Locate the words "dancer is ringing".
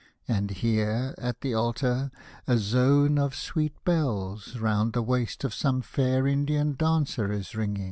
6.73-7.79